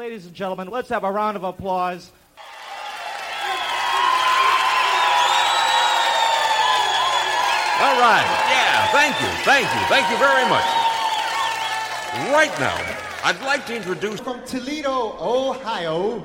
[0.00, 2.10] ladies and gentlemen, let's have a round of applause.
[7.82, 8.24] All right.
[8.48, 9.28] Yeah, thank you.
[9.44, 9.80] Thank you.
[9.88, 10.64] Thank you very much.
[12.32, 12.74] Right now,
[13.24, 14.20] I'd like to introduce.
[14.20, 16.24] From Toledo, Ohio.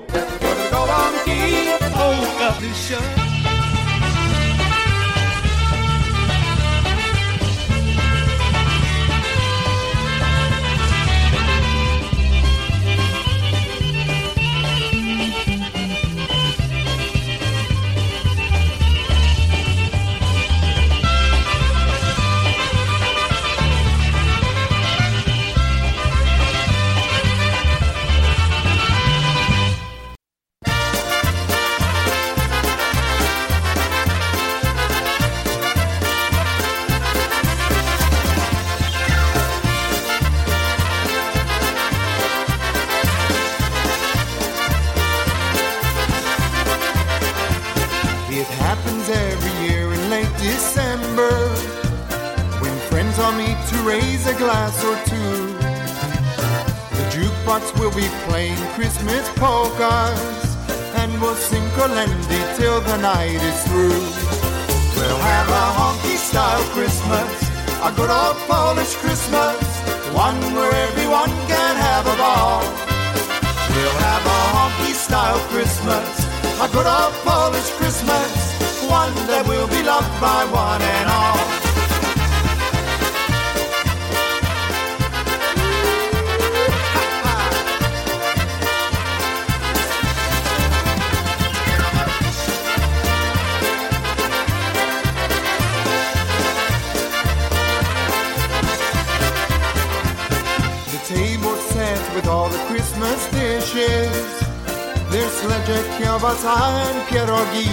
[106.20, 107.68] Pierogi.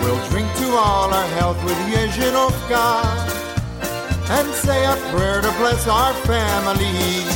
[0.00, 2.86] We'll drink to all our health with Jezierovka
[4.30, 7.26] and say a prayer to bless our family.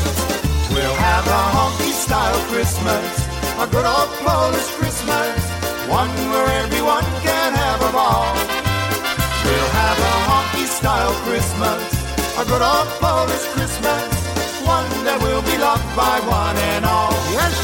[0.71, 3.27] We'll have a honky style Christmas,
[3.59, 5.35] a good old Polish Christmas,
[5.89, 8.33] one where everyone can have a ball.
[9.45, 11.83] We'll have a honky style Christmas,
[12.39, 14.07] a good old Polish Christmas,
[14.63, 17.13] one that will be loved by one and all.
[17.33, 17.57] Yes,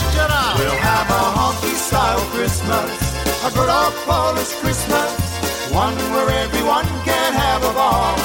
[0.58, 2.90] We'll have a honky style Christmas,
[3.44, 5.10] a good old Polish Christmas,
[5.70, 8.16] one where everyone can have a ball.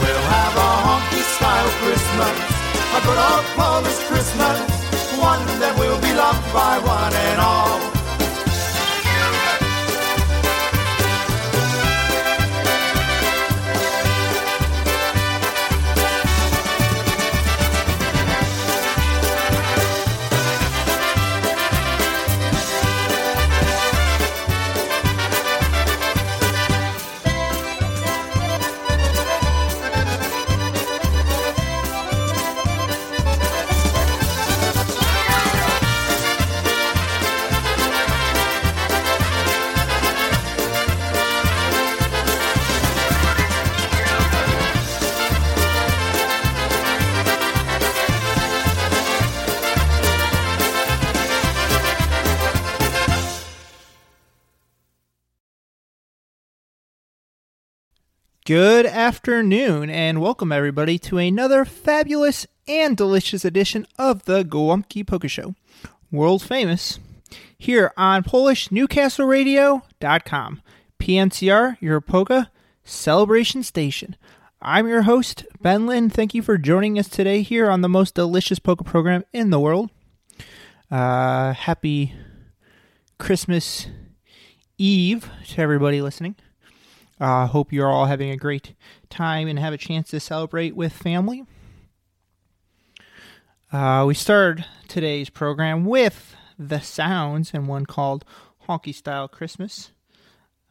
[0.00, 2.36] We'll have a honky style Christmas,
[2.96, 4.58] a good old Polish Christmas,
[5.16, 7.87] one that will be loved by one and all.
[58.48, 65.28] Good afternoon, and welcome everybody to another fabulous and delicious edition of the Gołąbki Polka
[65.28, 65.54] Show,
[66.10, 66.98] world famous,
[67.58, 70.62] here on PolishNewcastleRadio.com,
[70.98, 72.50] PNCR, your polka
[72.84, 74.16] celebration station.
[74.62, 76.08] I'm your host, Ben Lynn.
[76.08, 79.60] Thank you for joining us today here on the most delicious polka program in the
[79.60, 79.90] world.
[80.90, 82.14] Uh, happy
[83.18, 83.88] Christmas
[84.78, 86.34] Eve to everybody listening.
[87.20, 88.74] I uh, hope you're all having a great
[89.10, 91.44] time and have a chance to celebrate with family.
[93.72, 98.24] Uh, we started today's program with The Sounds and one called
[98.68, 99.90] Honky Style Christmas.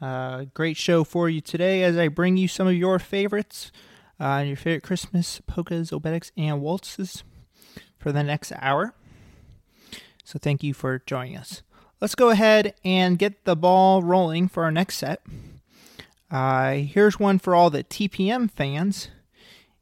[0.01, 3.71] Uh, great show for you today as I bring you some of your favorites,
[4.19, 7.23] uh, your favorite Christmas polkas, obereks, and waltzes
[7.97, 8.93] for the next hour.
[10.23, 11.61] So thank you for joining us.
[11.99, 15.21] Let's go ahead and get the ball rolling for our next set.
[16.29, 19.09] Uh, here's one for all the TPM fans,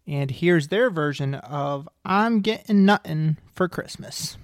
[0.05, 4.37] and here's their version of I'm Getting Nuttin' for Christmas.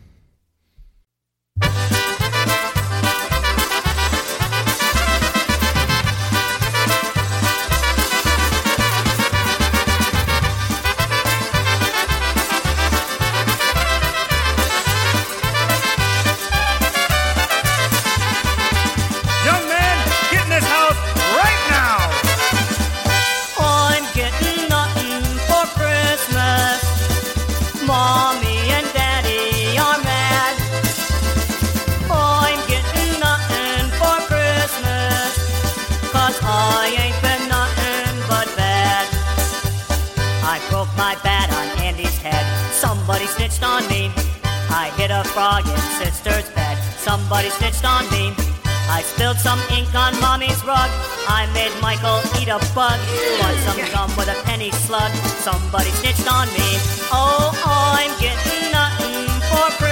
[41.01, 42.45] my bat on Andy's head.
[42.71, 44.13] Somebody snitched on me.
[44.69, 46.77] I hit a frog in sister's bed.
[47.07, 48.25] Somebody snitched on me.
[48.97, 50.89] I spilled some ink on mommy's rug.
[51.25, 52.99] I made Michael eat a bug.
[53.41, 55.11] Want some gum with a penny slug?
[55.47, 56.69] Somebody snitched on me.
[57.09, 59.90] Oh, I'm getting nothing for free.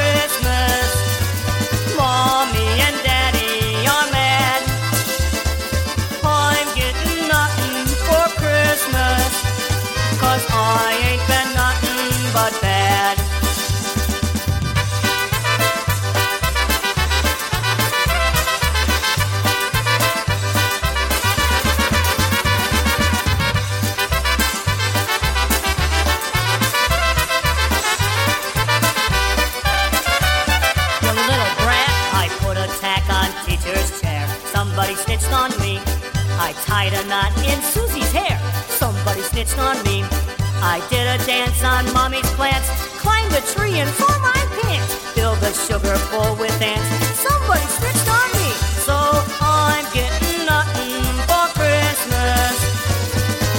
[40.62, 42.68] I did a dance on mommy's plants.
[43.00, 44.94] Climbed a tree and saw my pants.
[45.16, 46.84] Filled the sugar bowl with ants.
[47.16, 48.52] Somebody snitched on me.
[48.84, 48.96] So
[49.40, 51.00] I'm getting nothing
[51.32, 52.60] for Christmas.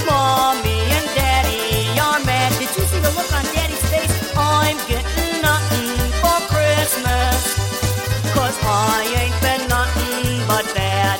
[0.05, 2.53] Mommy and Daddy are mad.
[2.61, 4.13] Did you see the look on Daddy's face?
[4.37, 7.41] I'm getting nothing for Christmas.
[8.29, 11.17] Cause I ain't been nothing but bad.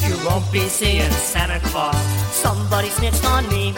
[0.00, 1.96] You won't be seeing Santa Claus.
[2.32, 3.74] Somebody snitched on me.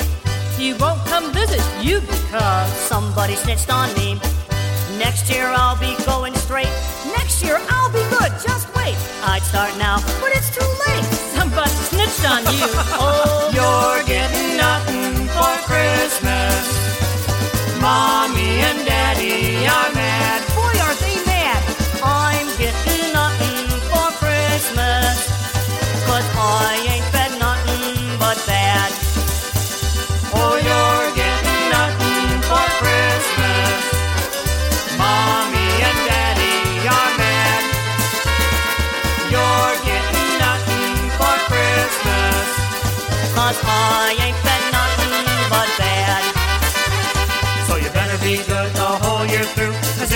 [0.63, 4.15] He won't come visit you because somebody snitched on me.
[4.97, 6.71] Next year I'll be going straight.
[7.19, 8.31] Next year I'll be good.
[8.47, 8.95] Just wait.
[9.25, 11.03] I'd start now, but it's too late.
[11.35, 12.63] Somebody snitched on you.
[13.03, 13.22] oh,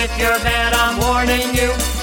[0.06, 1.95] if you're bad, I'm warning you.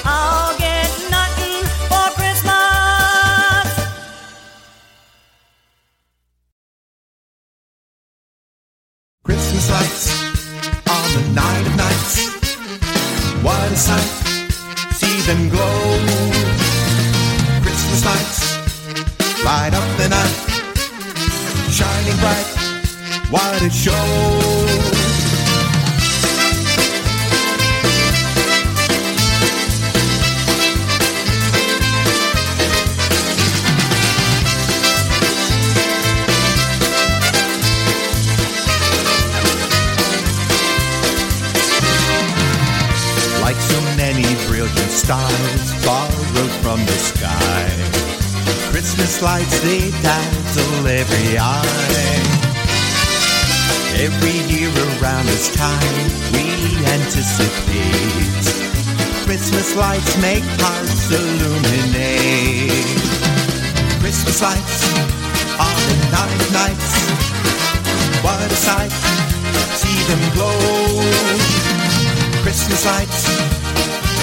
[72.66, 73.28] Christmas lights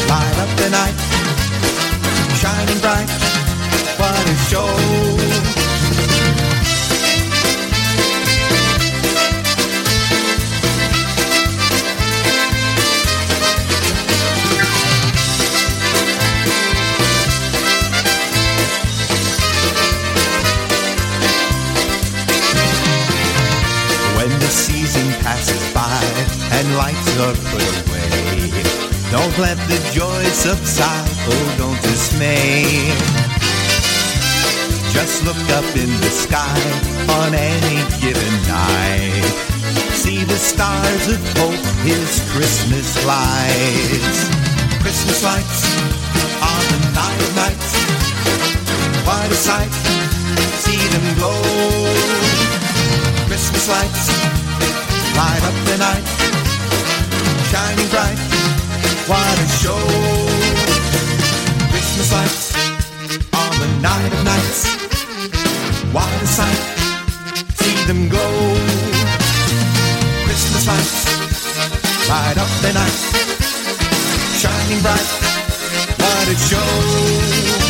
[0.09, 0.97] light up the night,
[2.39, 3.07] shining bright.
[3.99, 5.20] What a show!
[29.31, 32.63] Don't let the joy subside, oh don't dismay.
[34.91, 36.61] Just look up in the sky
[37.21, 39.23] on any given night.
[39.93, 44.27] See the stars of hope, his Christmas lights.
[44.81, 45.61] Christmas lights
[46.41, 47.71] on the night of nights.
[49.05, 49.71] What a sight,
[50.63, 51.41] see them glow.
[53.27, 54.07] Christmas lights
[55.15, 56.05] light up the night,
[57.51, 58.30] shining bright.
[59.11, 59.83] What a show!
[61.69, 62.55] Christmas lights
[63.33, 64.59] on the night of nights.
[65.91, 66.61] What a sight!
[67.59, 68.55] See them glow.
[70.23, 72.97] Christmas lights light up the night,
[74.39, 75.09] shining bright.
[75.99, 77.60] What a show!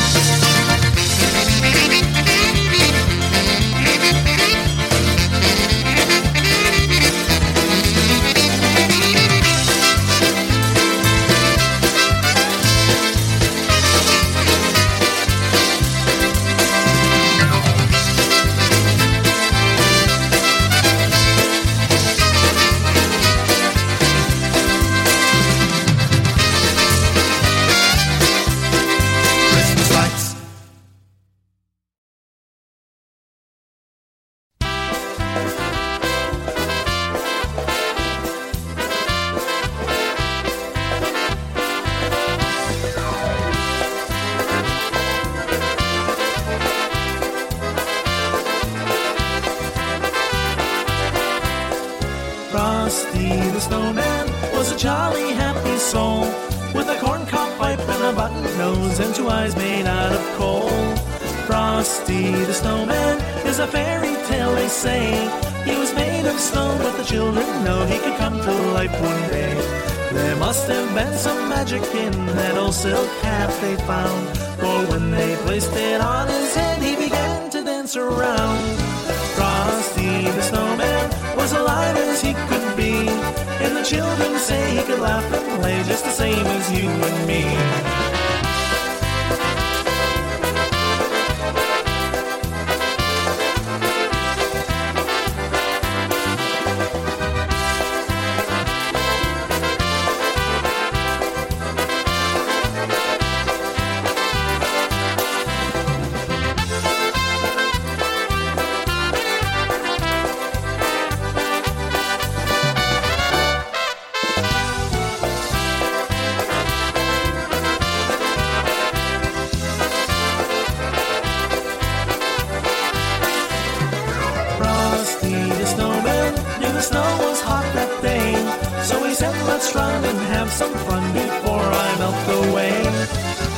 [129.22, 132.82] Let's run and have some fun before I melt away.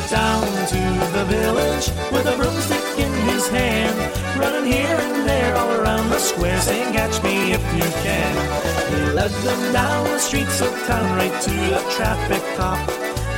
[0.09, 0.81] Down to
[1.15, 3.95] the village with a broomstick in his hand.
[4.37, 8.33] Running here and there all around the square saying, catch me if you can.
[8.91, 12.79] He led them down the streets of town right to the traffic cop.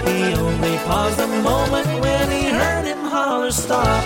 [0.08, 4.04] He only paused a moment when he heard him holler, stop.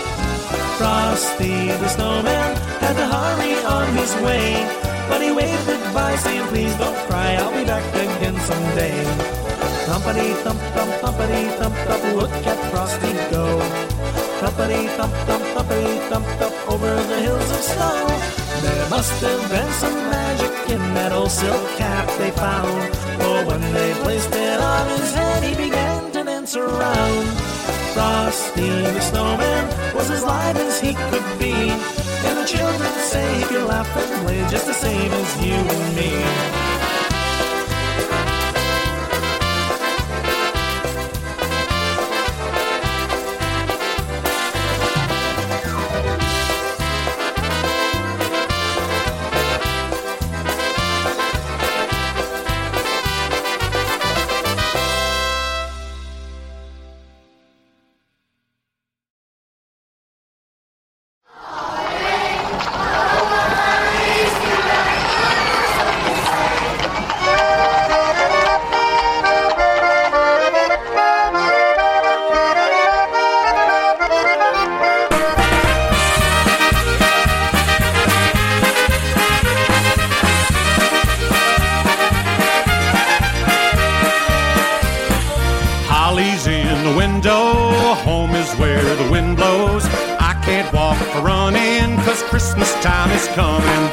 [0.77, 4.88] Frosty the snowman had to hurry on his way.
[5.10, 8.96] But he waved goodbye, saying, Please don't cry, I'll be back again someday.
[9.89, 13.58] Thumpity thump thump thumpity thump thump, look at Frosty go.
[14.39, 18.08] Thumpity thump thump thumpity thump thump over the hills of snow.
[18.62, 22.94] There must have been some magic in that old silk cap they found.
[23.20, 27.25] For when they placed it on his head, he began to dance around.
[27.94, 32.09] Frosty the snowman was as light as he could be.
[32.25, 35.95] And the children say he could laugh and play just the same as you and
[35.95, 36.68] me.
[86.89, 89.86] The window, home is where the wind blows.
[90.19, 93.84] I can't walk for running, cause Christmas time is coming.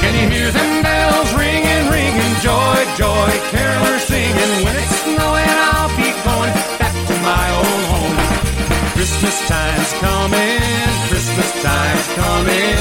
[0.00, 2.34] Can you hear them bells ringing, ringing?
[2.40, 4.52] Joy, joy, carolers singing.
[4.64, 8.16] When it's snowing, I'll be going back to my old home.
[8.96, 10.60] Christmas time's coming,
[11.10, 12.78] Christmas time's coming,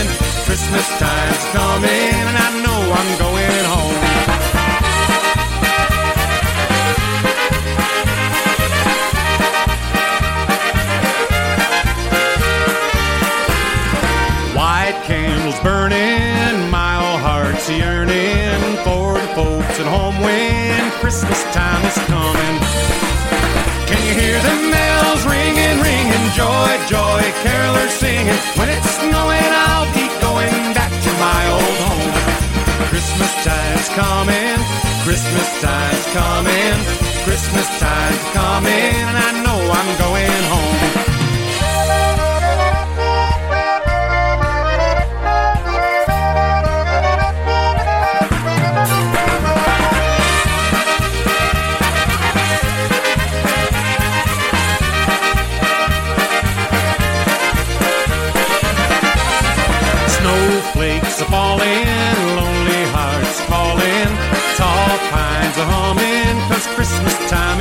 [0.48, 4.07] Christmas time's coming, and I know I'm going home.
[15.48, 21.98] Candles burning, my old heart's yearning for the folks at home when Christmas time is
[22.12, 22.56] coming.
[23.88, 26.25] Can you hear the bells ringing, ringing?
[26.36, 28.39] Joy, joy, carolers singing.
[28.60, 32.13] When it's snowing, I'll be going back to my old home.
[32.92, 34.60] Christmas time's coming,
[35.08, 36.75] Christmas time's coming,
[37.24, 40.97] Christmas time's coming, and I know I'm going home.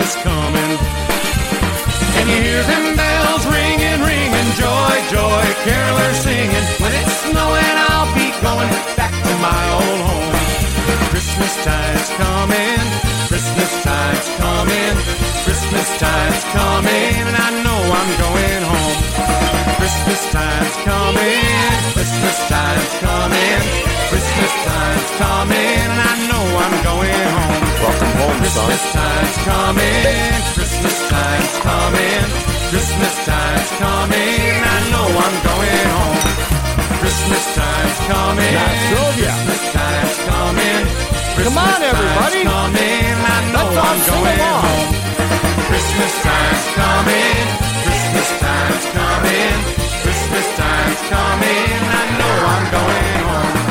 [0.07, 0.73] Is coming.
[2.15, 6.67] Can you hear them bells ringing, ringing, joy, joy, carolers singing?
[6.79, 10.35] When it's snowing, I'll be going back to my old home.
[11.11, 12.83] Christmas time's coming,
[13.31, 14.95] Christmas time's coming,
[15.43, 18.99] Christmas time's coming, and I know I'm going home.
[19.81, 23.61] Christmas time's coming, Christmas time's coming,
[24.11, 26.26] Christmas time's coming, and I
[28.57, 32.25] Christmas time's coming, Christmas time's coming,
[32.73, 34.57] Christmas time's coming.
[34.65, 36.21] I know I'm going home.
[36.97, 38.57] Christmas time's coming.
[38.57, 40.83] Oh, Christmas time's coming.
[41.37, 42.43] Christmas on, everybody.
[42.49, 43.13] Time's coming.
[43.29, 44.65] I know Let's I'm going along.
[44.65, 44.89] home.
[45.69, 47.45] Christmas time's coming.
[47.85, 49.57] Christmas time's coming.
[50.01, 51.77] Christmas time's coming.
[51.93, 53.66] I know I'm going home.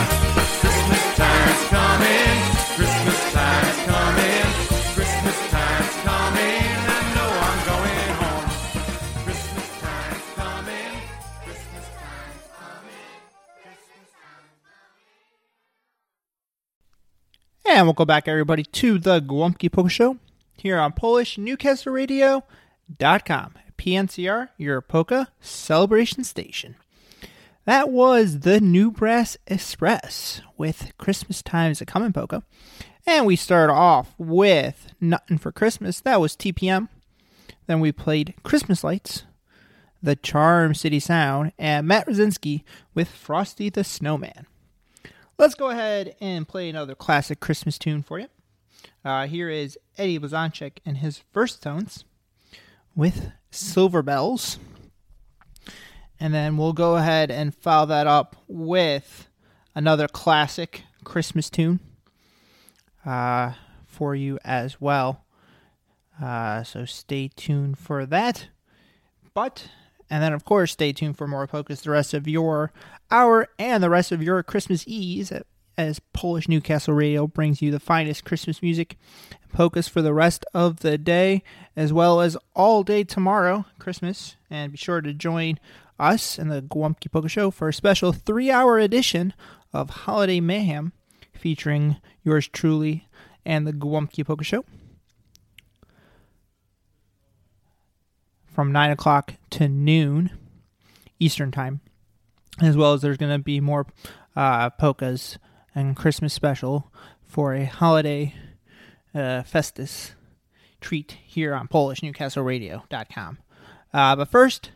[17.76, 20.18] And we'll back, everybody, to the Gołąbki Polka Show
[20.56, 23.54] here on Polish Newcastle Radio.com.
[23.78, 26.78] PNCR, your polka celebration station.
[27.66, 32.44] That was the New Brass Express with Christmas Time is a Coming Polka.
[33.06, 36.00] And we started off with Nothing for Christmas.
[36.00, 36.88] That was TPM.
[37.68, 39.26] Then we played Christmas Lights,
[40.02, 44.48] The Charm City Sound, and Matt Rosinski with Frosty the Snowman.
[45.38, 48.28] Let's go ahead and play another classic Christmas tune for you.
[49.04, 52.06] Uh, here is Eddie Blazonczyk and his Versatones
[52.96, 54.60] with Silver Bells.
[56.22, 59.28] And then we'll go ahead and follow that up with
[59.76, 61.82] another classic Christmas tune
[63.06, 63.52] uh,
[63.86, 65.26] for you as well.
[66.22, 68.48] Uh, so stay tuned for that.
[69.34, 69.68] But,
[70.10, 72.72] and then of course, stay tuned for more polkas the rest of your
[73.12, 75.32] hour and the rest of your Christmas Eves
[75.78, 78.98] as Polish Newcastle Radio brings you the finest Christmas music
[79.42, 81.44] and polkas for the rest of the day,
[81.76, 84.38] as well as all day tomorrow, Christmas.
[84.50, 85.60] And be sure to join
[86.00, 89.34] us and the Gołąbki Polka Show for a special three hour edition
[89.74, 90.94] of Holiday Mayhem
[91.34, 93.08] featuring yours truly
[93.46, 94.66] and the Gołąbki Polka Show.
[98.56, 100.32] From 9 o'clock to noon
[101.20, 101.82] Eastern Time,
[102.62, 103.86] as well as there's going to be more
[104.34, 105.38] uh, polkas
[105.76, 106.90] and Christmas special
[107.28, 108.34] for a holiday
[109.14, 110.16] uh, festus
[110.80, 113.38] treat here on PolishNewcastleRadio.com.
[113.94, 114.72] Uh, but first,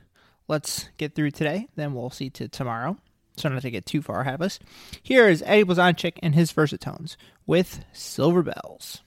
[0.50, 2.98] let's get through today, then we'll see to tomorrow.
[3.38, 4.60] So not to get too far ahead of us.
[5.02, 7.16] Here is Eddie Blazonczyk and his versatones
[7.48, 9.04] with Silver Bells.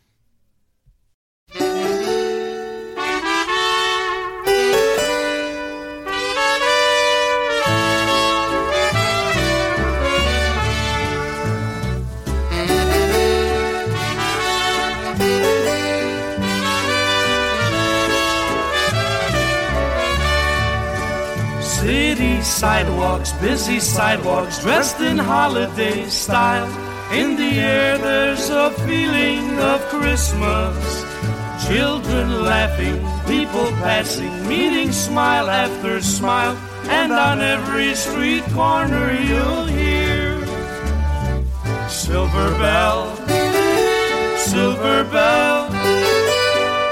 [22.42, 26.66] Sidewalks, busy sidewalks, dressed in holiday style.
[27.12, 31.04] In the air, there's a feeling of Christmas.
[31.66, 36.56] Children laughing, people passing, meeting smile after smile.
[36.90, 40.44] And on every street corner, you'll hear
[41.88, 43.16] Silver Bell,
[44.36, 45.68] Silver Bell.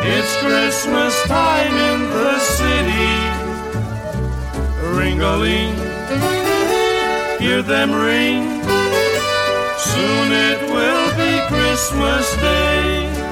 [0.02, 3.19] It's Christmas time in the city
[4.96, 5.74] ring-a-ling.
[7.40, 8.42] Hear them ring.
[9.78, 13.29] Soon it will be Christmas Day.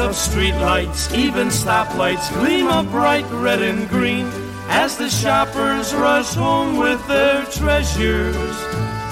[0.00, 4.26] Of streetlights, even stoplights gleam a bright red and green
[4.68, 8.56] as the shoppers rush home with their treasures.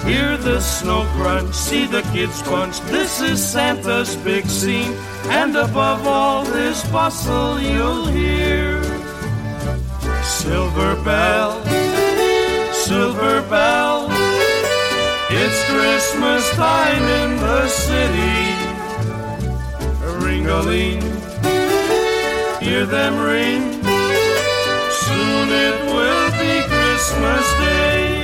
[0.05, 2.81] Hear the snow crunch, see the kids punch.
[2.93, 4.93] This is Santa's big scene,
[5.27, 8.83] and above all this bustle, you'll hear
[10.23, 11.63] Silver Bell,
[12.73, 14.09] Silver Bell.
[15.31, 18.68] It's Christmas time in the city
[20.49, 21.01] ring-a-ling.
[22.61, 23.83] Hear them ring.
[24.91, 28.18] Soon it will be Christmas Day.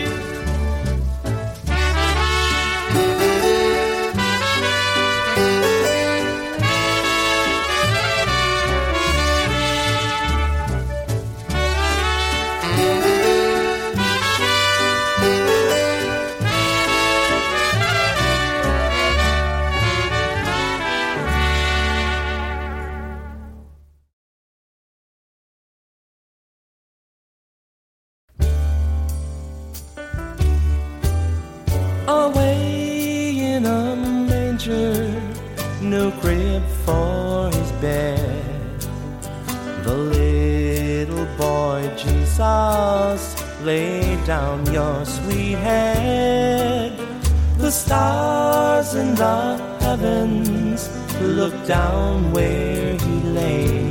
[41.97, 43.23] Jesus
[43.63, 46.93] lay down your sweet head.
[47.59, 50.89] The stars in the heavens
[51.21, 53.85] look down where he lay.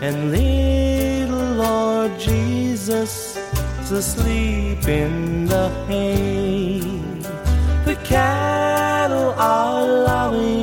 [0.00, 3.36] And little Lord Jesus
[3.82, 6.80] is asleep in the hay.
[7.84, 10.57] The cattle are lowing,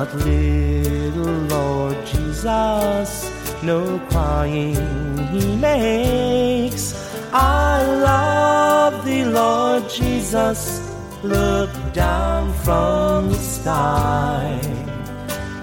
[0.00, 3.30] But little Lord Jesus,
[3.62, 4.74] no crying
[5.28, 6.94] he makes.
[7.34, 10.80] I love thee, Lord Jesus.
[11.22, 14.58] Look down from the sky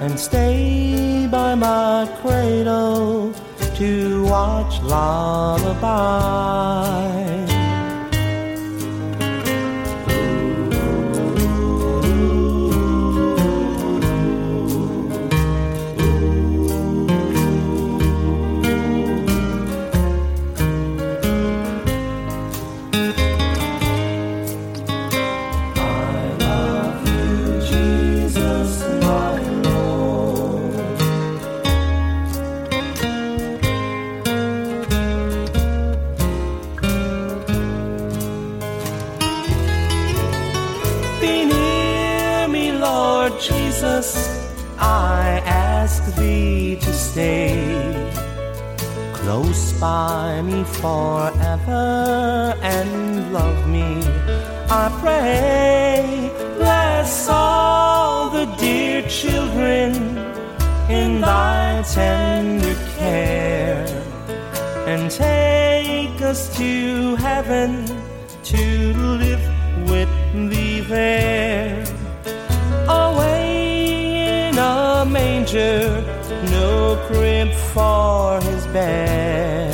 [0.02, 3.34] and stay by my cradle
[3.78, 6.28] to watch lullaby.
[46.18, 47.54] Thee to stay
[49.14, 54.02] close by me forever and love me.
[54.70, 59.96] I pray, bless all the dear children
[60.90, 63.86] in thy tender care
[64.88, 67.86] and take us to heaven
[68.44, 69.46] to live
[69.90, 70.10] with
[70.50, 71.84] thee there.
[72.88, 75.97] Away in a manger,
[76.30, 79.74] no crib for his bed.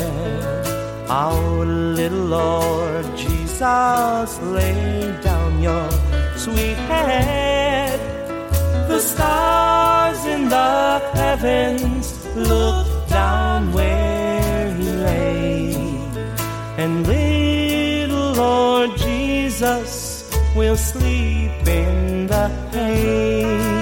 [1.08, 5.90] Our little Lord Jesus, lay down your
[6.36, 7.98] sweet head.
[8.88, 15.74] The stars in the heavens look down where he lay.
[16.76, 23.73] And little Lord Jesus will sleep in the hay.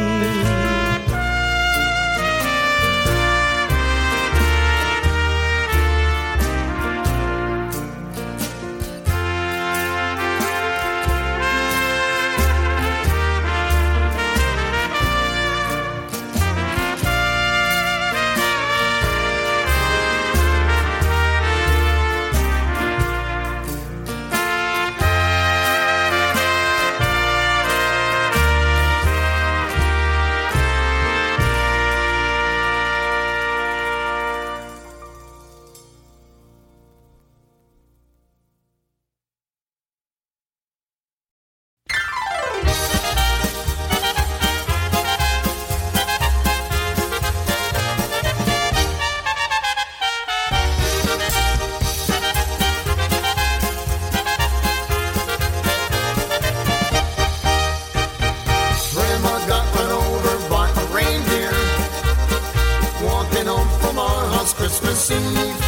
[64.72, 65.60] Christmas Eve.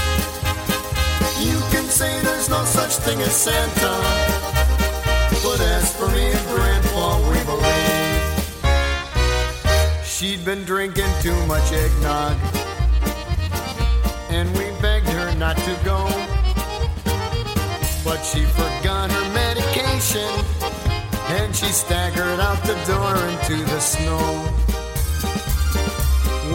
[1.47, 4.01] You can say there's no such thing as Santa,
[5.45, 8.23] but as for me and Grandpa, we believe
[10.07, 12.39] she'd been drinking too much eggnog,
[14.31, 16.09] and we begged her not to go.
[18.03, 20.33] But she forgot her medication
[21.37, 24.49] and she staggered out the door into the snow.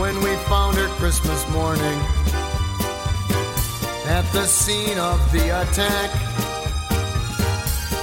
[0.01, 1.99] When we found her Christmas morning
[4.09, 6.09] at the scene of the attack,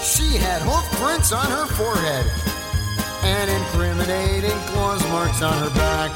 [0.00, 2.24] she had hoof prints on her forehead
[3.24, 6.12] and incriminating claws marks on her back.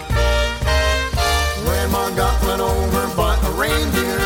[1.64, 4.20] Grandma got run over by a reindeer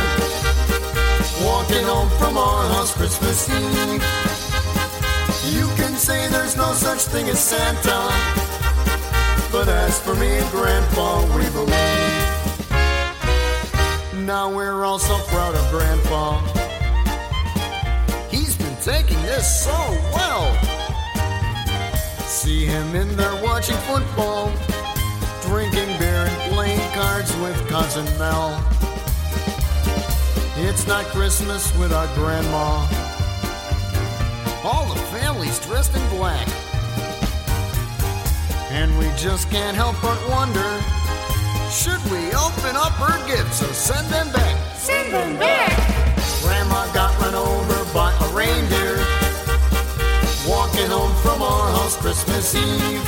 [1.42, 4.04] walking home from our house Christmas Eve.
[5.48, 8.00] You can say there's no such thing as Santa,
[9.50, 12.23] but as for me and Grandpa, we believe.
[14.24, 16.40] Now we're all so proud of Grandpa.
[18.30, 19.76] He's been taking this so
[20.14, 20.50] well.
[22.24, 24.50] See him in there watching football,
[25.42, 28.64] drinking beer and playing cards with Cousin Mel.
[30.56, 32.80] It's not Christmas without Grandma.
[34.64, 36.48] All the family's dressed in black.
[38.70, 41.03] And we just can't help but wonder
[41.74, 44.56] should we open up her gifts or send them back?
[44.76, 45.74] Send them back.
[46.40, 48.96] Grandma got run over by a reindeer
[50.46, 53.02] walking home from our house Christmas Eve.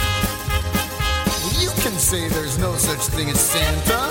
[1.63, 4.11] You can say there's no such thing as Santa,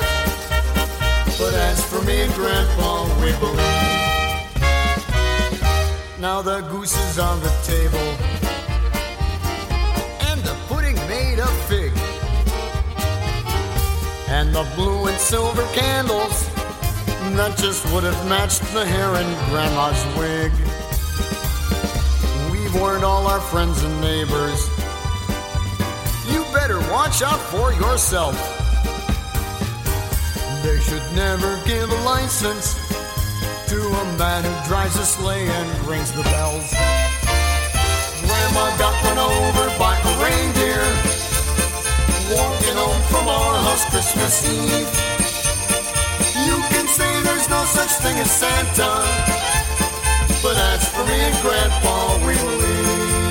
[1.38, 4.06] but as for me and Grandpa, we believe.
[6.18, 8.08] Now the goose is on the table,
[14.46, 16.50] and the blue and silver candles
[17.36, 20.52] that just would have matched the hair in Grandma's wig.
[22.52, 24.62] We've warned all our friends and neighbors.
[26.32, 28.36] You better watch out for yourself.
[30.64, 32.76] They should never give a license
[33.70, 36.70] to a man who drives a sleigh and rings the bells.
[38.22, 41.16] Grandma got run over by a reindeer
[42.34, 44.92] walking home from our house Christmas Eve.
[46.48, 48.92] You can say there's no such thing as Santa,
[50.44, 53.25] but as for me and Grandpa, we believe.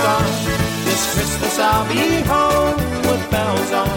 [0.00, 0.24] On.
[0.84, 2.76] This Christmas I'll be home
[3.06, 3.88] with bells on.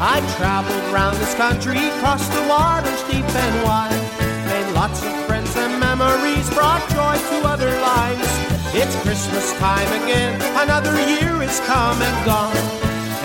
[0.00, 3.92] I traveled round this country, crossed the waters deep and wide.
[4.46, 8.28] Made lots of friends and memories, brought joy to other lives.
[8.74, 12.56] It's Christmas time again, another year is come and gone.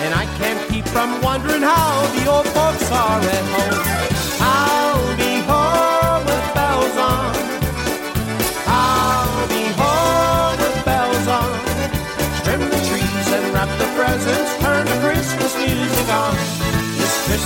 [0.02, 4.13] And I can't keep from wondering how the old folks are at home.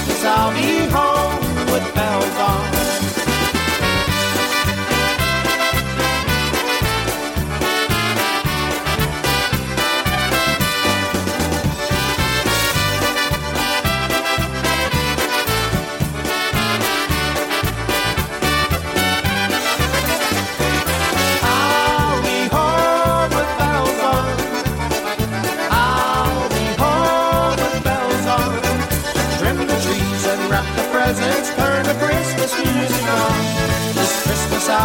[0.09, 2.78] Christmas I'll be home with bells on.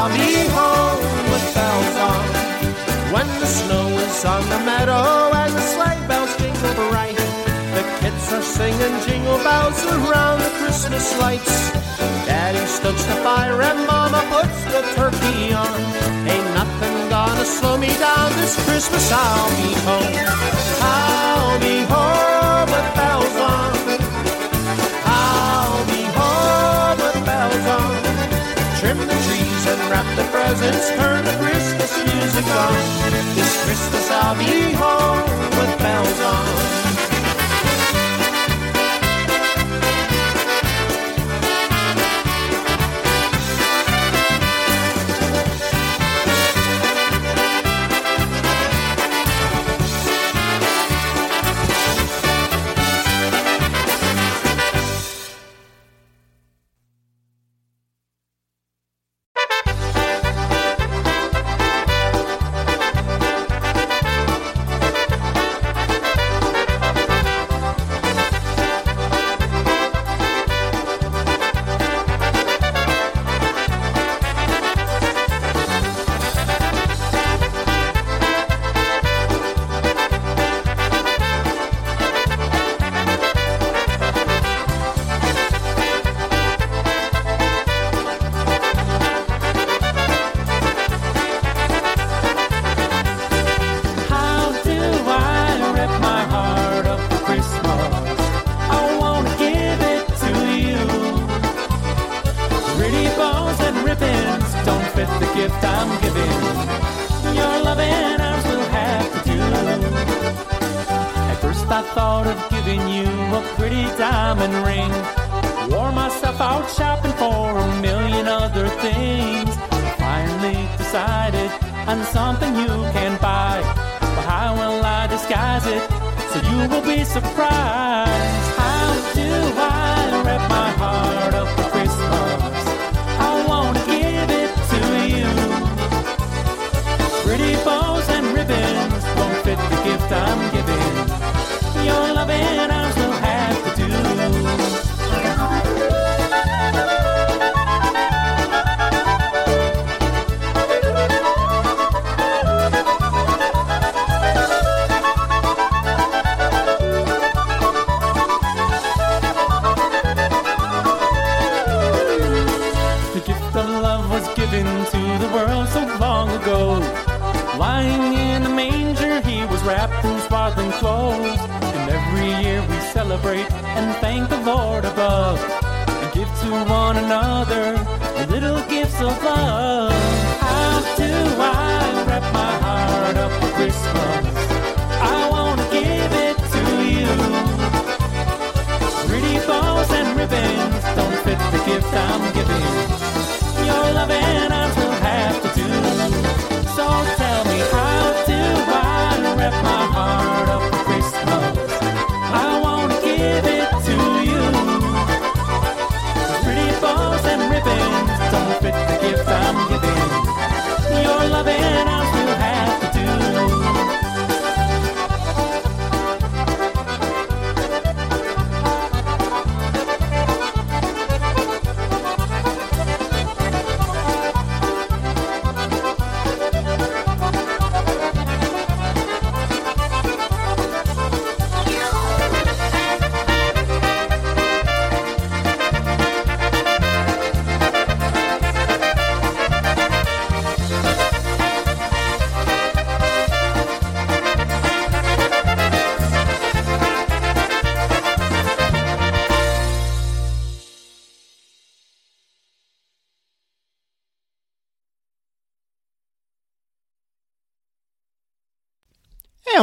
[0.03, 0.99] I'll be home
[1.31, 2.27] with bells on.
[3.15, 8.33] When the snow is on the meadow and the sleigh bells jingle bright, the kids
[8.33, 11.71] are singing jingle bells around the Christmas lights.
[12.27, 15.79] Daddy stokes the fire and Mama puts the turkey on.
[16.27, 19.09] Ain't nothing gonna slow me down this Christmas.
[19.09, 20.15] I'll be home.
[20.83, 21.59] I'll
[30.45, 30.89] presents.
[30.89, 32.73] Turn the Christmas music on.
[33.35, 35.22] This Christmas I'll be home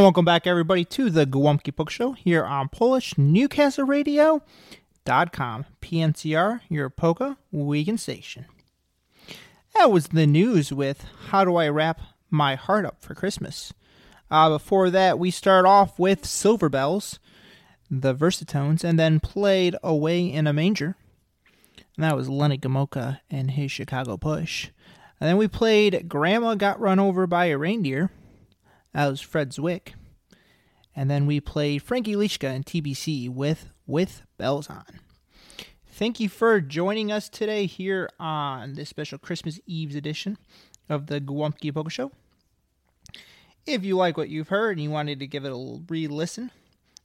[0.01, 5.67] And welcome back, everybody, to the Gołąbki Book Show here on Polish Newcastle Radio.com.
[5.83, 8.47] PNCR, your polka weekend station.
[9.75, 13.75] That was the news with How Do I Wrap My Heart Up for Christmas?
[14.31, 17.19] Uh, before that, we start off with Silver Bells,
[17.91, 20.97] the Versatones, and then played Away in a Manger.
[21.97, 24.71] And that was Lenny Gomulka and his Chicago Push.
[25.21, 28.11] And then we played Grandma Got Run Over by a Reindeer.
[28.93, 29.93] That was Fred Zwick.
[30.95, 34.85] And then we played Frankie Lichka and TBC with With Bells On.
[35.87, 40.39] Thank you for joining us today here on this special Christmas Eve's edition
[40.89, 42.11] of the Gołąbki Polka Show.
[43.67, 46.51] If you like what you've heard and you wanted to give it a re listen,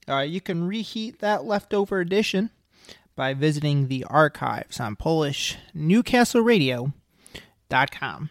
[0.07, 2.51] uh, you can reheat that leftover edition
[3.15, 8.29] by visiting the archives on Polish NewcastleRadio.com.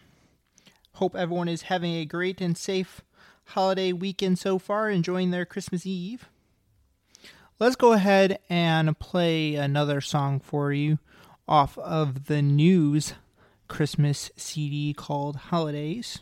[0.93, 3.01] Hope everyone is having a great and safe
[3.45, 6.29] holiday weekend so far, enjoying their Christmas Eve.
[7.59, 10.99] Let's go ahead and play another song for you
[11.47, 13.13] off of the News
[13.67, 16.19] Christmas CD called Holidays.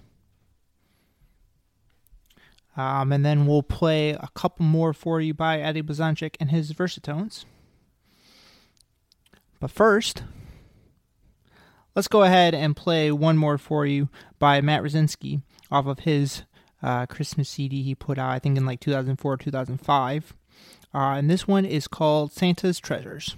[2.76, 6.74] Um, and then we'll play a couple more for you by Eddie Blazonczyk and his
[6.74, 7.46] Versatones.
[9.60, 10.24] But first,
[11.96, 14.10] let's go ahead and play one more for you
[14.40, 16.44] by Matt Rosinski off of his
[16.84, 20.34] uh, Christmas CD he put out, I think in like 2004 2005.
[20.94, 23.36] Uh, and this one is called Santa's Treasures.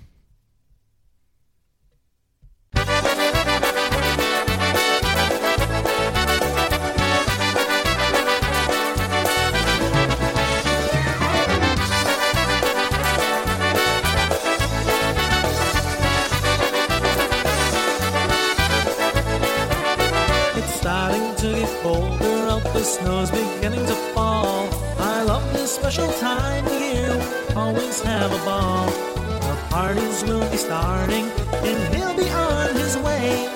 [22.86, 24.70] Snow's beginning to fall.
[25.00, 27.12] I love this special time of year,
[27.56, 28.86] always have a ball.
[28.86, 31.26] The parties will be starting,
[31.70, 33.50] and he'll be on his way.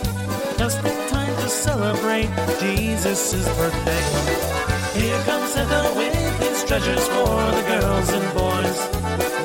[0.57, 4.03] Just in time to celebrate Jesus' birthday.
[4.99, 8.79] Here comes Santa with his treasures for the girls and boys.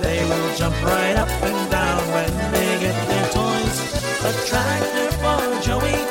[0.02, 3.76] They will jump right up and down when they get their toys.
[4.24, 6.03] A tractor for Joey,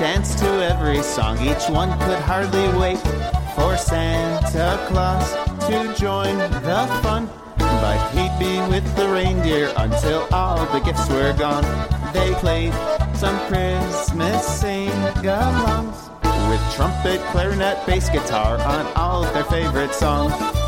[0.00, 1.36] danced to every song.
[1.42, 2.98] Each one could hardly wait
[3.54, 5.30] for Santa Claus
[5.68, 7.28] to join the fun.
[7.58, 11.64] But he'd be with the reindeer until all the gifts were gone.
[12.14, 12.72] They played
[13.14, 16.08] some Christmas sing-alongs
[16.48, 20.59] with trumpet, clarinet, bass guitar on all of their favorite songs.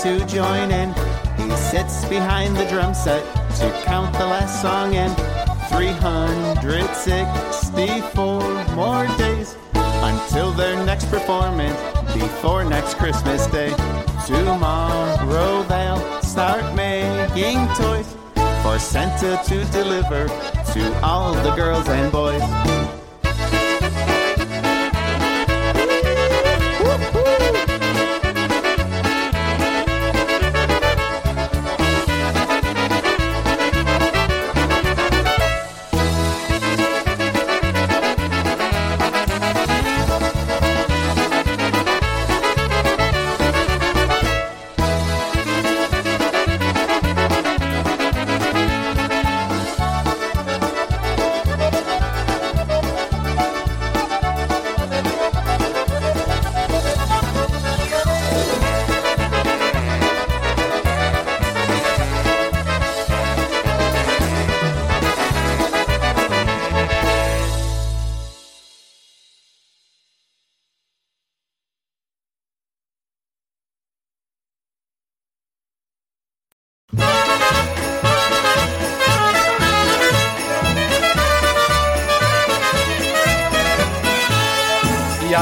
[0.00, 0.92] To join in.
[1.36, 3.24] He sits behind the drum set
[3.58, 5.14] to count the last song in
[5.70, 11.78] 364 more days until their next performance
[12.12, 13.72] before next Christmas Day.
[14.26, 18.16] Tomorrow they'll start making toys
[18.62, 20.28] for Santa to deliver
[20.72, 22.42] to all the girls and boys.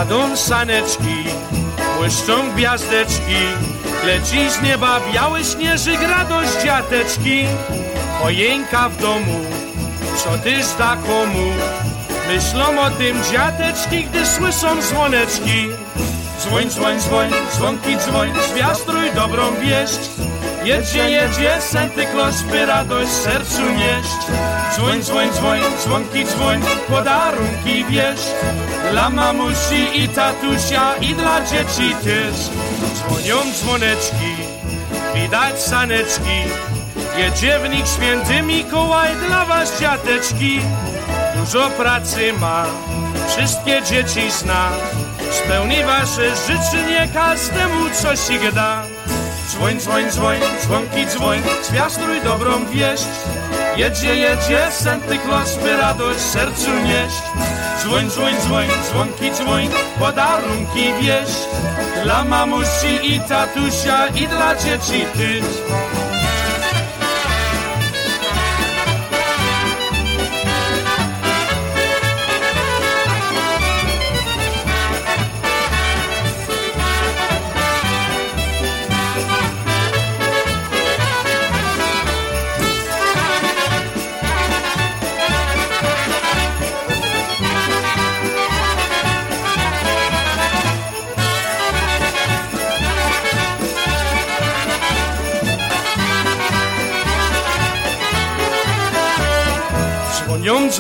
[0.05, 1.25] Jadą saneczki,
[1.99, 3.37] błyszczą gwiazdeczki,
[4.07, 7.45] leci z nieba biały śnieżyk, radość dziateczki.
[8.23, 9.41] Pojęka w domu,
[10.17, 11.51] co ty zda komu,
[12.29, 15.69] myślą o tym dziateczki, gdy słyszą dzwoneczki.
[16.41, 20.01] Dzwoń, dzwoń, dzwoń, dzwonki dzwoń, zwiastruj dobrą wieść.
[20.65, 24.27] Jedzie, jedzie, Santy Claus, by radość sercu nieść.
[24.75, 28.29] Dzwoń, dzwoń, dzwoń, dzwonki dzwoń, podarunki wieść.
[28.91, 32.35] Dla mamusi i tatusia i dla dzieci też.
[32.95, 34.35] Dzwonią dzwoneczki,
[35.15, 36.39] widać saneczki.
[37.17, 40.61] Jedzie w nich święty Mikołaj dla was dziateczki.
[41.37, 42.67] Dużo pracy ma,
[43.29, 44.71] wszystkie dzieci zna.
[45.31, 48.94] Spełni wasze życzenie, każdemu coś ich da.
[49.49, 53.07] Dzwoń, dzwoń, dzwoń, dzwonki dzwoń, zwiastuj dobrą wieść.
[53.77, 55.19] Jedzie, jedzie, Santy
[55.63, 57.23] by radość sercu nieść.
[57.81, 59.69] Dzwoń, dzwoń, dzwoń, dzwonki dzwoń,
[59.99, 61.39] podarunki wieść.
[62.03, 65.45] Dla mamusi i tatusia i dla dzieci też.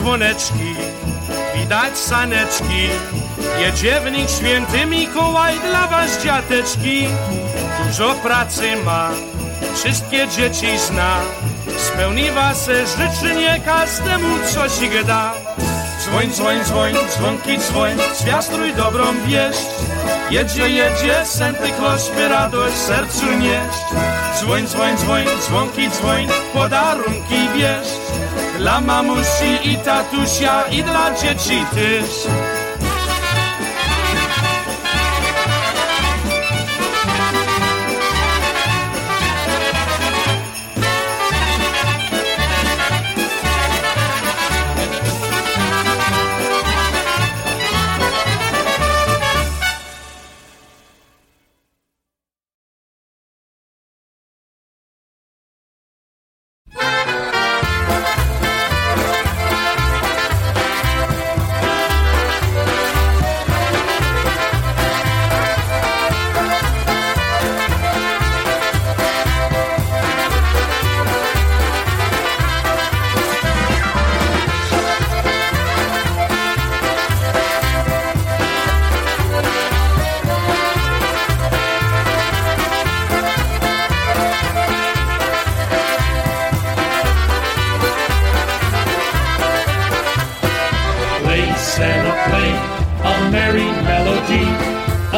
[0.05, 0.75] Dzwoneczki,
[1.55, 2.89] widać saneczki.
[3.59, 7.07] Jedzie w nich święty Mikołaj dla was dziateczki.
[7.87, 9.11] Dużo pracy ma,
[9.75, 11.17] wszystkie dzieci zna.
[11.79, 14.73] Spełni was życzenie każdemu coś
[15.07, 15.33] da.
[16.01, 19.67] Dzwoń, dzwoń, dzwoń, dzwonki dzwoń, zwiastruj dobrą wieść.
[20.31, 23.79] Jedzie, jedzie, Santy Claus radość sercu nieść.
[24.39, 28.04] Dzwoń, dzwoń, dzwoń, dzwonki dzwoń, podarunki wieść.
[28.59, 32.27] Dla mamusi i tatusia i dla dzieci też.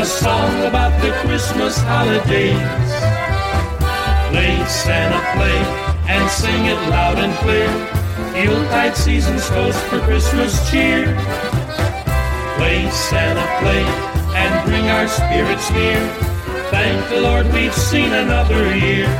[0.07, 2.55] Song about the Christmas holidays.
[4.31, 5.59] Play Santa play
[6.07, 7.67] and sing it loud and clear.
[8.41, 11.07] Yuletide season's toast for Christmas cheer.
[12.57, 13.83] Play Santa play
[14.39, 15.99] and bring our spirits near.
[16.71, 19.11] Thank the Lord we've seen another year.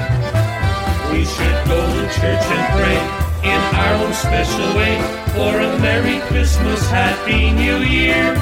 [1.11, 2.99] We should go to church and pray
[3.51, 4.95] in our own special way
[5.35, 8.37] for a Merry Christmas, Happy New Year.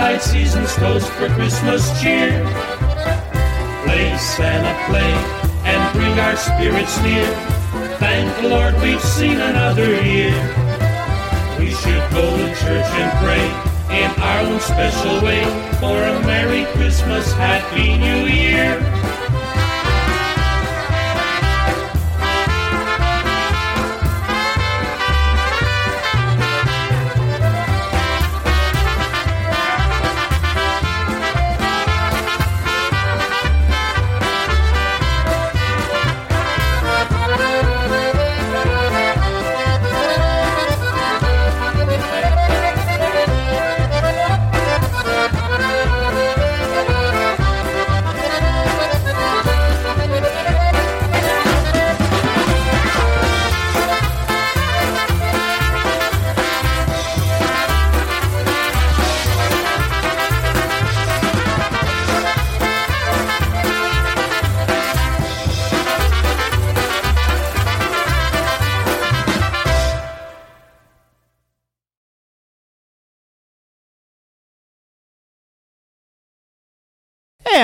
[0.00, 2.42] Yuletide season's toast for Christmas cheer.
[3.84, 5.12] Play Santa play
[5.68, 7.26] and bring our spirits near.
[7.98, 10.32] Thank the Lord we've seen another year.
[11.58, 13.44] We should go to church and pray
[14.00, 15.44] in our own special way
[15.80, 18.49] for a Merry Christmas, Happy New Year.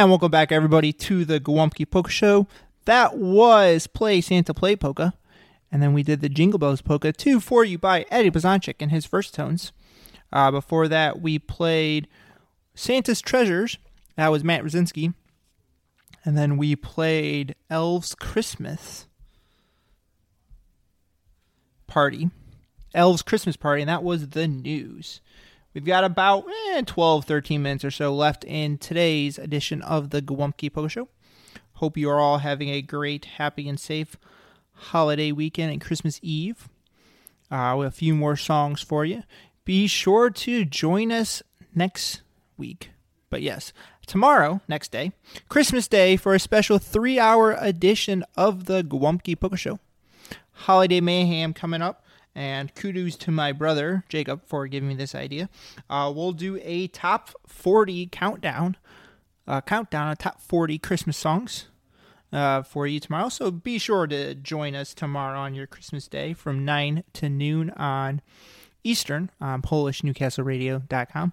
[0.07, 2.47] And welcome back, everybody, to the Gołąbki Polka Show.
[2.85, 5.15] That was Play Santa Play Polka.
[5.73, 8.93] And then we did the Jingle Bells Polka, 2 for you by Eddie Blazonczyk and
[8.93, 9.73] his Versatones.
[10.33, 12.07] Uh, before that, we played
[12.73, 13.79] Santa's Treasures.
[14.15, 15.13] That was Matt Rosinski.
[16.25, 19.09] And then we played Elves Christmas
[21.89, 22.31] Party.
[22.95, 25.21] Elves Christmas Party, and that was the news.
[25.77, 30.23] We've got about eh, 12, 13 minutes or so left in today's edition of the
[30.23, 31.09] Gołąbki Polka Show.
[31.75, 34.17] Hope you are all having a great, happy, and safe
[34.73, 36.71] holiday weekend and Christmas Eve.
[37.53, 39.23] Uh, a few more songs for you.
[39.67, 41.43] Be sure to join us
[41.75, 42.23] next
[42.57, 42.89] week.
[43.29, 43.75] But yes,
[44.07, 45.13] tomorrow, next day,
[45.51, 49.79] Christmas Day, for a special three hour edition of the Gołąbki Polka Show.
[50.53, 52.03] Holiday Mayhem coming up.
[52.37, 55.49] And kudos to my brother, Jacob, for giving me this idea.
[55.89, 58.77] Uh, we'll do a top 40 countdown,
[59.49, 61.69] uh, countdown of top 40 Christmas songs
[62.33, 63.31] uh, for you tomorrow.
[63.31, 67.71] So be sure to join us tomorrow on your Christmas day from 9 to noon
[67.71, 68.21] on
[68.85, 71.33] Eastern on PolishNewcastleRadio.com.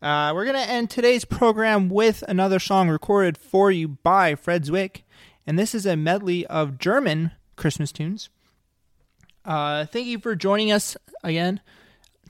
[0.00, 4.64] Uh, we're going to end today's program with another song recorded for you by Fred
[4.64, 5.02] Zwick.
[5.48, 8.28] And this is a medley of German Christmas tunes.
[9.44, 11.60] Uh, thank you for joining us again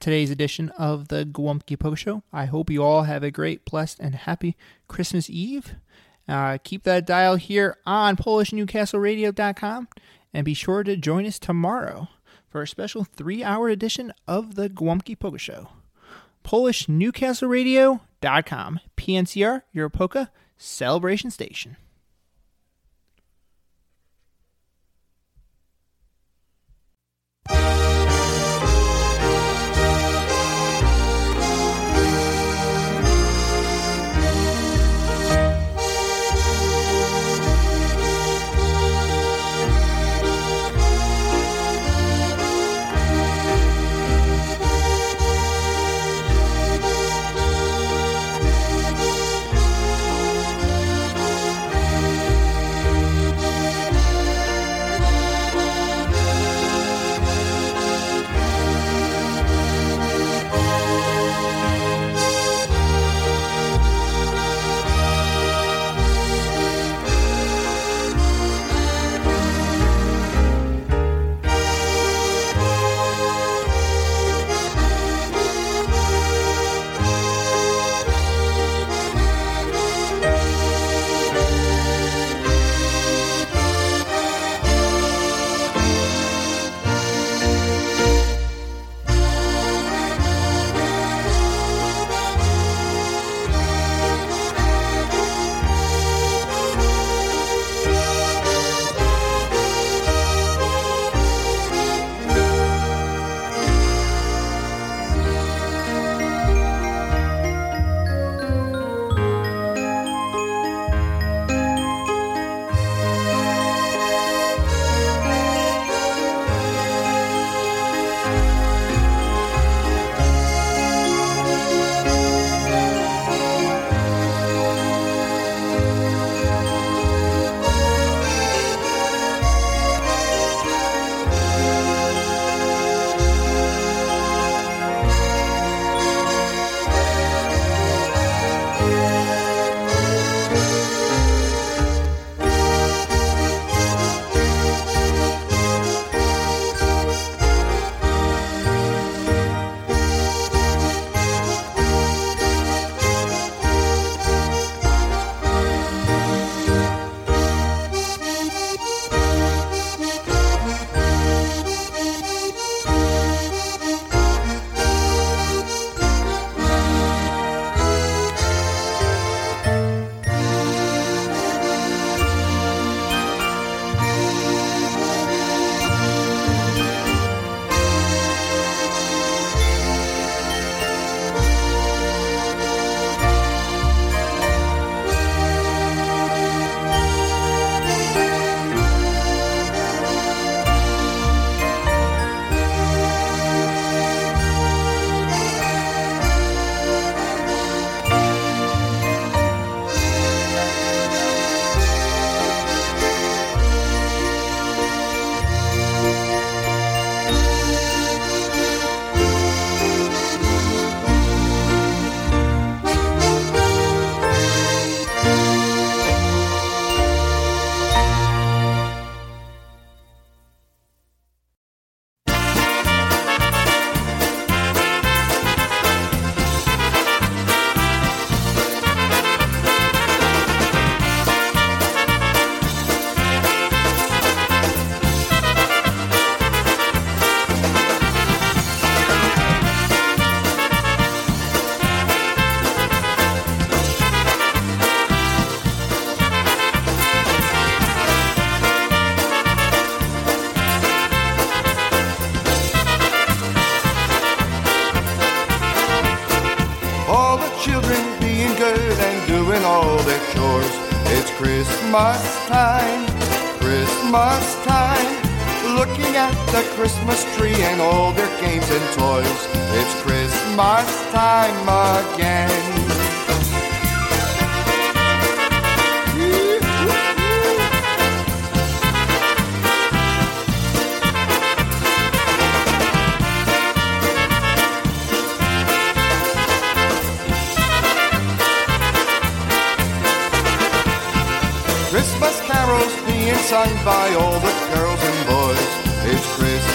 [0.01, 2.23] today's edition of the Gołąbki Poke Show.
[2.33, 4.57] I hope you all have a great, blessed, and happy
[4.89, 5.77] Christmas Eve.
[6.29, 9.89] Uh, keep that dial here on PolishNewcastleRadio.com
[10.33, 12.09] and be sure to join us tomorrow
[12.49, 15.69] for a special three hour edition of the Gołąbki Poke Show.
[16.45, 18.81] PolishNewcastleRadio.com.
[18.97, 21.77] PNCR, your polka celebration station.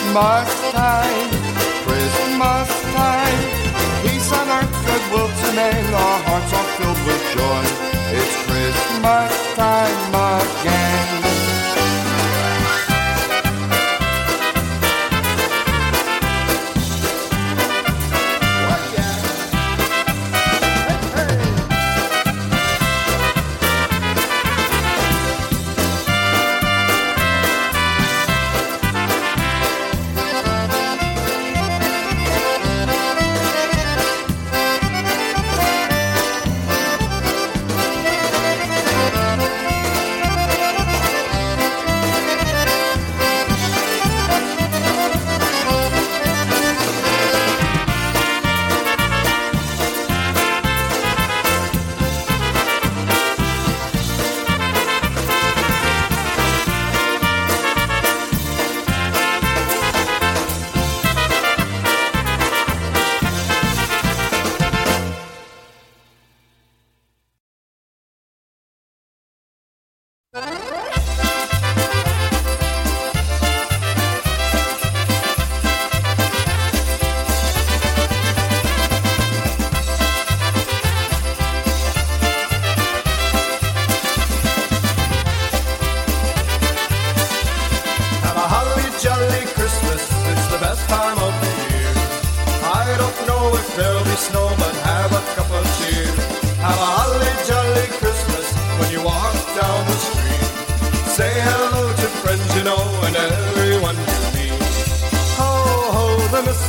[0.10, 1.30] Christmas time,
[1.86, 3.39] Christmas time.
[4.01, 7.64] Peace on earth, goodwill to men, our hearts are filled with joy.
[8.18, 11.29] It's Christmas time again.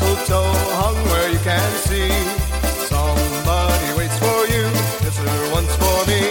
[0.00, 2.10] mistletoe hung where you can see.
[2.88, 4.64] Somebody waits for you,
[5.04, 6.30] yes, there once for me.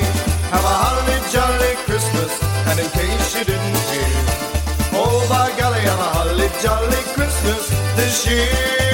[0.52, 2.32] Have a holly jolly Christmas,
[2.68, 4.12] and in case you didn't hear,
[4.94, 8.89] oh by golly, have a holly jolly Christmas this year.